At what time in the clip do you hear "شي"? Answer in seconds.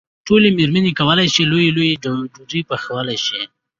1.33-1.43, 3.25-3.41